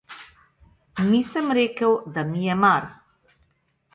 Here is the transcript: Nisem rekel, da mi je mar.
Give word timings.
Nisem 1.09 1.51
rekel, 1.57 1.93
da 2.15 2.25
mi 2.31 2.43
je 2.47 2.55
mar. 2.65 2.91